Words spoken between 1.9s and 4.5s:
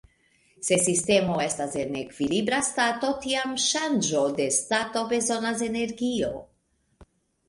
ekvilibra stato tiam ŝanĝo de